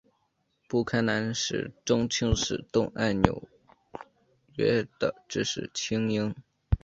[0.67, 3.47] 布坎南始终轻视东岸纽
[4.55, 6.33] 约的知识菁英。